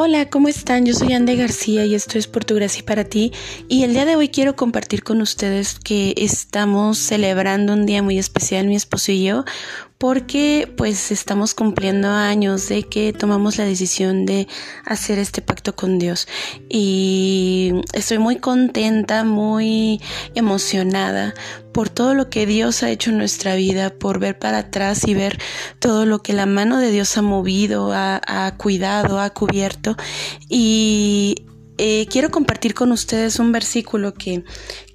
[0.00, 0.86] Hola, ¿cómo están?
[0.86, 3.32] Yo soy Ande García y esto es por tu gracia para ti.
[3.66, 8.16] Y el día de hoy quiero compartir con ustedes que estamos celebrando un día muy
[8.16, 9.44] especial, mi esposo y yo,
[9.98, 14.46] porque pues estamos cumpliendo años de que tomamos la decisión de
[14.84, 16.28] hacer este pacto con Dios.
[16.68, 20.00] Y estoy muy contenta, muy
[20.36, 21.34] emocionada
[21.72, 25.14] por todo lo que Dios ha hecho en nuestra vida, por ver para atrás y
[25.14, 25.38] ver
[25.80, 29.96] todo lo que la mano de Dios ha movido, ha, cuidado, ha cubierto.
[30.48, 31.44] Y
[31.76, 34.44] eh, quiero compartir con ustedes un versículo que,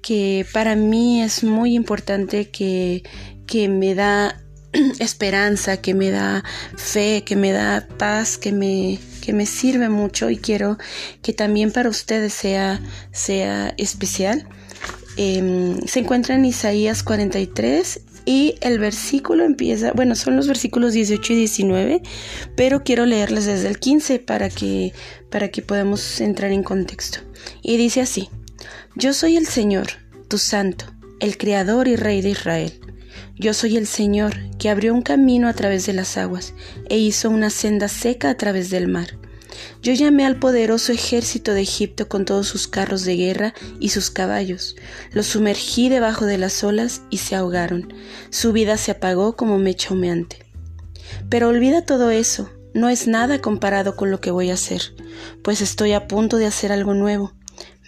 [0.00, 3.02] que para mí es muy importante, que,
[3.46, 4.41] que me da
[4.98, 6.44] esperanza, que me da
[6.76, 10.78] fe, que me da paz, que me, que me sirve mucho y quiero
[11.22, 12.80] que también para ustedes sea,
[13.12, 14.46] sea especial.
[15.16, 21.32] Em, se encuentra en Isaías 43 y el versículo empieza, bueno, son los versículos 18
[21.32, 22.02] y 19,
[22.56, 24.92] pero quiero leerles desde el 15 para que,
[25.30, 27.18] para que podamos entrar en contexto.
[27.62, 28.30] Y dice así,
[28.94, 29.88] yo soy el Señor,
[30.28, 30.86] tu santo,
[31.20, 32.72] el Creador y Rey de Israel.
[33.36, 36.54] Yo soy el Señor, que abrió un camino a través de las aguas,
[36.88, 39.18] e hizo una senda seca a través del mar.
[39.82, 44.10] Yo llamé al poderoso ejército de Egipto con todos sus carros de guerra y sus
[44.10, 44.76] caballos.
[45.12, 47.92] Los sumergí debajo de las olas y se ahogaron.
[48.30, 50.46] Su vida se apagó como mecha humeante.
[51.28, 54.94] Pero olvida todo eso, no es nada comparado con lo que voy a hacer,
[55.42, 57.32] pues estoy a punto de hacer algo nuevo.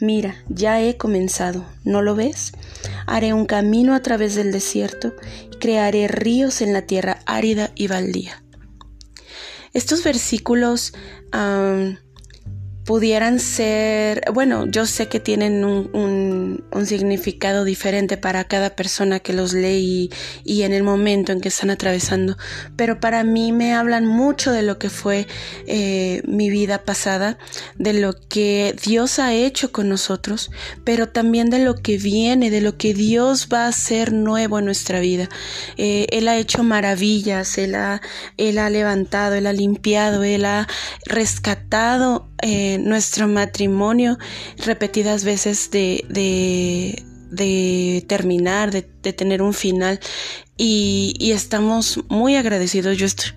[0.00, 2.52] Mira, ya he comenzado, ¿no lo ves?
[3.06, 5.14] Haré un camino a través del desierto
[5.52, 8.42] y crearé ríos en la tierra árida y baldía.
[9.72, 10.92] Estos versículos
[12.84, 19.54] pudieran ser, bueno, yo sé que tienen un, significado diferente para cada persona que los
[19.54, 20.10] lee
[20.44, 22.36] y, en el momento en que están atravesando,
[22.77, 25.27] pero para mí me hablan mucho de lo que fue
[25.67, 27.39] eh, mi vida pasada,
[27.78, 30.50] de lo que Dios ha hecho con nosotros,
[30.84, 34.67] pero también de lo que viene, de lo que Dios va a hacer nuevo en
[34.67, 35.30] nuestra vida.
[35.78, 38.02] Eh, él ha hecho maravillas, él ha,
[38.36, 40.67] él ha levantado, Él ha limpiado, Él ha
[41.06, 44.18] rescatado eh, nuestro matrimonio
[44.66, 46.05] repetidas veces de,
[47.30, 49.98] de, terminar, de, tener un final
[50.58, 52.98] y, estamos muy agradecidos.
[52.98, 53.32] Yo estoy,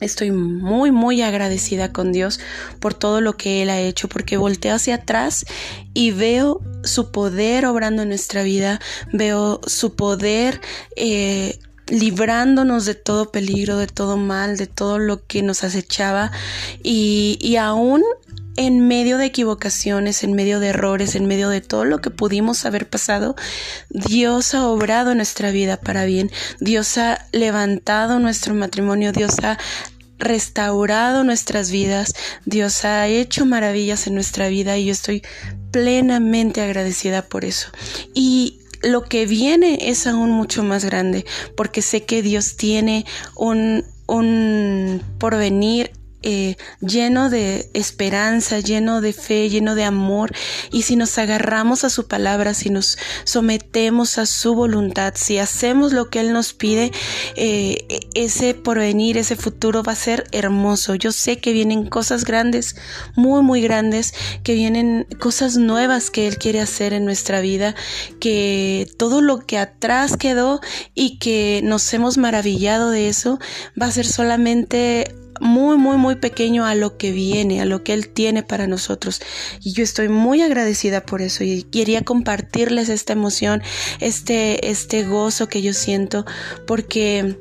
[0.00, 2.38] estoy muy, muy agradecida con Dios
[2.80, 5.46] por todo lo que Él ha hecho, porque volteo hacia atrás
[5.94, 8.78] y veo su poder obrando en nuestra vida,
[9.10, 10.60] veo su poder
[10.96, 16.30] eh, librándonos de todo peligro, de todo mal, de todo lo que nos acechaba
[16.82, 18.02] y, y aún
[18.56, 22.64] en medio de equivocaciones, en medio de errores, en medio de todo lo que pudimos
[22.64, 23.36] haber pasado,
[23.88, 26.30] Dios ha obrado nuestra vida para bien.
[26.60, 29.58] Dios ha levantado nuestro matrimonio, Dios ha
[30.18, 32.12] restaurado nuestras vidas,
[32.44, 35.22] Dios ha hecho maravillas en nuestra vida y yo estoy
[35.70, 37.68] plenamente agradecida por eso.
[38.14, 41.24] Y lo que viene es aún mucho más grande,
[41.56, 45.92] porque sé que Dios tiene un, un porvenir
[46.22, 50.32] eh, lleno de esperanza, lleno de fe, lleno de amor.
[50.70, 55.92] Y si nos agarramos a su palabra, si nos sometemos a su voluntad, si hacemos
[55.92, 56.92] lo que Él nos pide,
[57.36, 60.94] eh, ese porvenir, ese futuro va a ser hermoso.
[60.94, 62.76] Yo sé que vienen cosas grandes,
[63.16, 67.74] muy, muy grandes, que vienen cosas nuevas que Él quiere hacer en nuestra vida,
[68.20, 70.60] que todo lo que atrás quedó
[70.94, 73.38] y que nos hemos maravillado de eso,
[73.80, 77.92] va a ser solamente muy, muy, muy pequeño a lo que viene, a lo que
[77.92, 79.20] Él tiene para nosotros.
[79.60, 83.62] Y yo estoy muy agradecida por eso y quería compartirles esta emoción,
[84.00, 86.24] este, este gozo que yo siento,
[86.66, 87.36] porque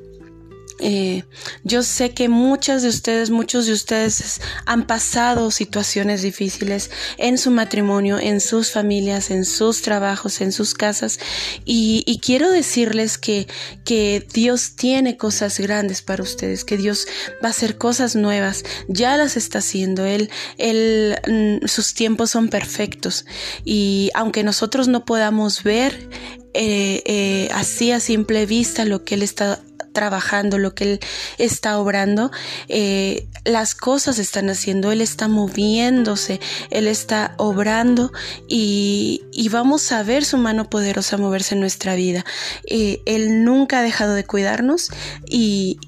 [0.79, 1.23] eh,
[1.63, 7.51] yo sé que muchas de ustedes, muchos de ustedes han pasado situaciones difíciles en su
[7.51, 11.19] matrimonio, en sus familias, en sus trabajos, en sus casas.
[11.65, 13.47] Y, quiero decirles que,
[13.85, 17.07] que Dios tiene cosas grandes para ustedes, que Dios
[17.43, 22.49] va a hacer cosas nuevas, ya las está haciendo, Él, él mm, sus tiempos son
[22.49, 23.25] perfectos.
[23.63, 26.09] Y aunque nosotros no podamos ver,
[26.53, 29.59] eh, eh, así a simple vista lo que Él está
[29.99, 30.99] trabajando, lo que Él
[31.37, 32.31] está obrando,
[32.69, 38.13] eh, las cosas están haciendo, Él está moviéndose, Él está obrando
[38.47, 42.23] y, vamos a ver su mano poderosa moverse en nuestra vida.
[42.65, 44.89] Eh, él nunca ha dejado de cuidarnos
[45.27, 45.79] y,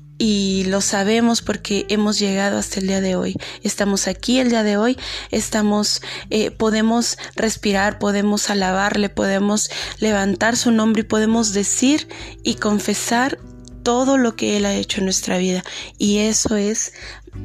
[0.68, 3.36] lo sabemos porque hemos llegado hasta el día de hoy.
[3.64, 4.96] Estamos aquí el día de hoy,
[5.32, 12.08] estamos, eh, podemos respirar, podemos alabarle, podemos levantar su nombre y podemos decir
[12.44, 13.40] y confesar
[13.84, 15.64] todo lo que Él ha hecho en nuestra vida.
[15.98, 16.94] Y eso es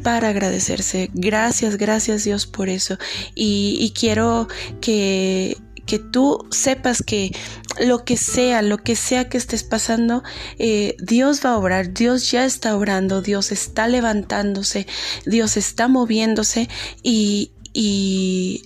[0.02, 1.10] para agradecerse.
[1.14, 2.98] Gracias, gracias Dios por eso.
[3.34, 4.48] Y, quiero
[4.80, 5.56] que
[5.86, 7.30] que tú sepas que
[7.80, 10.24] lo que sea, lo que sea que estés pasando,
[10.58, 14.88] eh, Dios va a obrar, Dios ya está obrando, Dios está levantándose,
[15.26, 16.68] Dios está moviéndose
[17.04, 18.64] y, y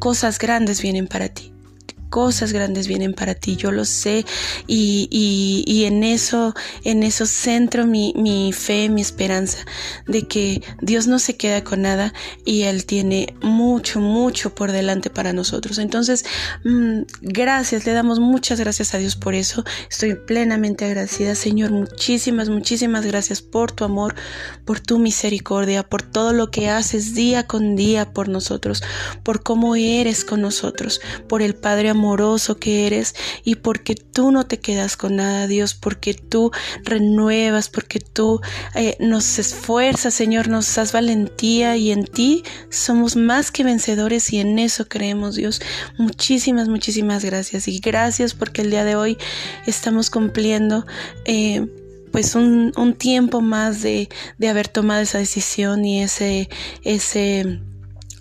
[0.00, 1.52] cosas grandes vienen para ti
[2.10, 4.24] cosas grandes vienen para ti, yo lo sé
[4.66, 6.54] y, y, en eso,
[6.84, 9.58] en eso centro mi, mi, fe, mi esperanza
[10.06, 12.12] de que Dios no se queda con nada
[12.44, 15.78] y Él tiene mucho, mucho por delante para nosotros.
[15.78, 16.24] Entonces,
[16.64, 19.64] mm, gracias, le damos muchas gracias a Dios por eso.
[19.90, 24.14] Estoy plenamente agradecida, Señor, muchísimas, muchísimas gracias por tu amor,
[24.64, 28.82] por tu misericordia, por todo lo que haces día con día por nosotros,
[29.22, 34.46] por cómo eres con nosotros, por el Padre amoroso que eres y porque tú no
[34.46, 36.52] te quedas con nada, Dios, porque tú
[36.84, 38.40] renuevas, porque tú
[38.74, 44.38] eh, nos esfuerzas, Señor, nos das valentía y en ti somos más que vencedores y
[44.38, 45.60] en eso creemos, Dios.
[45.98, 49.18] Muchísimas, muchísimas gracias y gracias porque el día de hoy
[49.66, 50.86] estamos cumpliendo.
[51.24, 51.66] Eh,
[52.12, 54.08] pues un, un, tiempo más de,
[54.38, 56.48] de haber tomado esa decisión y ese,
[56.82, 57.60] ese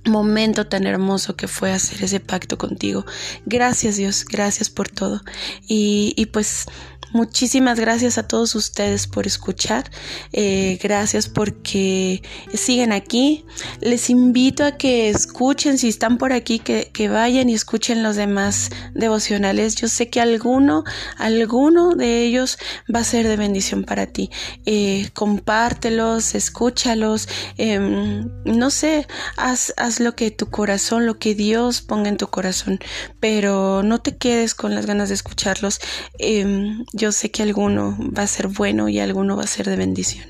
[0.05, 3.05] momento tan hermoso que fue hacer ese pacto contigo.
[3.45, 5.21] Gracias Dios, gracias por todo.
[5.67, 6.65] Y, y pues
[7.15, 9.89] Muchísimas gracias a todos ustedes por escuchar.
[10.33, 12.21] Eh, gracias porque
[12.53, 13.45] siguen aquí.
[13.79, 18.69] Les invito a que escuchen, si están por aquí, que, vayan y escuchen los demás
[18.93, 19.75] devocionales.
[19.75, 20.83] Yo sé que alguno,
[21.15, 22.57] alguno de ellos
[22.93, 24.29] va a ser de bendición para ti.
[24.65, 27.29] Eh, compártelos, escúchalos.
[27.55, 29.07] Em, no sé,
[29.37, 32.79] haz, haz lo que tu corazón, lo que Dios ponga en tu corazón.
[33.21, 35.79] Pero no te quedes con las ganas de escucharlos.
[36.19, 39.75] Em, yo sé que alguno va a ser bueno y alguno va a ser de
[39.75, 40.25] bendición.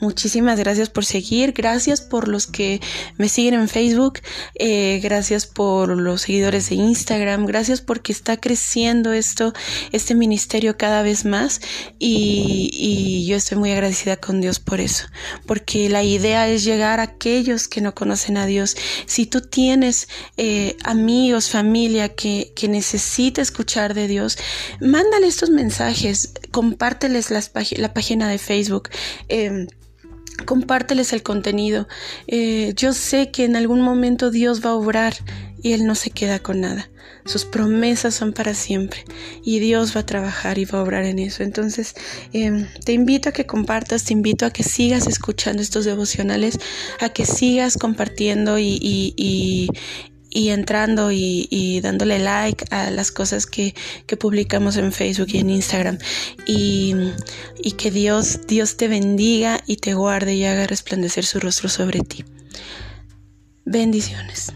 [0.00, 2.78] Muchísimas gracias por seguir, gracias por los que
[3.16, 4.20] me siguen en Facebook,
[4.54, 9.54] eh, gracias por los seguidores de Instagram, gracias porque está creciendo esto,
[9.92, 11.62] este ministerio cada vez más
[11.98, 15.06] y, yo estoy muy agradecida con Dios por eso,
[15.46, 18.76] porque la idea es llegar a aquellos que no conocen a Dios.
[19.06, 24.36] Si tú tienes eh, amigos, familia que, que necesita escuchar de Dios,
[24.80, 26.09] mándale estos mensajes
[26.50, 28.90] compárteles la página de Facebook.
[29.28, 29.66] Em,
[30.44, 31.88] compárteles el contenido.
[32.26, 35.14] Eh, yo sé que en algún momento Dios va a obrar
[35.62, 36.90] y Él no se queda con nada.
[37.26, 39.04] Sus promesas son para siempre
[39.44, 41.42] y Dios va a trabajar y va a obrar en eso.
[41.42, 41.94] Entonces,
[42.32, 46.58] em, te invito a que compartas, te invito a que sigas escuchando estos devocionales,
[46.98, 49.68] a que sigas compartiendo y, y
[50.32, 53.74] entrando y, dándole like a las cosas que,
[54.18, 55.98] publicamos en Facebook y en Instagram.
[56.46, 56.94] Y,
[57.62, 62.00] y que Dios, Dios te bendiga y te guarde y haga resplandecer su rostro sobre
[62.00, 62.24] ti.
[63.64, 64.52] Bendiciones.